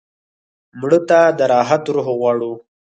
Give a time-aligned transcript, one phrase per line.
[0.79, 2.51] مړه ته د راحت روح غواړو